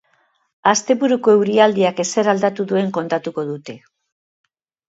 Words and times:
Asteburuko 0.71 1.35
eurialdiak 1.41 2.01
ezer 2.05 2.31
aldatu 2.33 2.65
duen 2.73 2.91
kontatuko 2.99 3.47
dute. 3.51 3.77